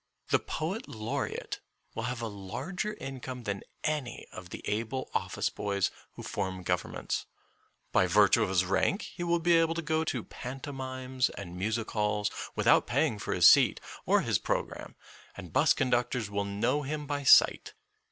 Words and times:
The 0.29 0.39
Poet 0.39 0.87
Laureate 0.87 1.59
will 1.93 2.05
have 2.09 2.23
a 2.23 2.27
larger 2.27 2.95
income 2.95 3.43
than 3.43 3.61
any 3.83 4.25
of 4.31 4.49
the 4.49 4.67
able 4.67 5.11
office 5.13 5.51
boys 5.51 5.91
who 6.13 6.23
form 6.23 6.63
governments. 6.63 7.27
By 7.91 8.07
virtue 8.07 8.41
of 8.41 8.49
his 8.49 8.65
rank 8.65 9.03
he 9.03 9.23
will 9.23 9.37
be 9.37 9.53
able 9.59 9.75
to 9.75 9.81
go 9.83 10.03
to 10.05 10.23
pantomimes 10.23 11.29
and 11.29 11.55
music 11.55 11.91
halls 11.91 12.31
without 12.55 12.87
paying 12.87 13.19
for 13.19 13.35
his 13.35 13.47
seat 13.47 13.79
or 14.07 14.21
his 14.21 14.39
pro 14.39 14.63
gramme, 14.63 14.95
and 15.37 15.53
'bus 15.53 15.73
conductors 15.75 16.31
will 16.31 16.45
know 16.45 16.81
him 16.81 17.05
by 17.05 17.21
sight. 17.23 17.75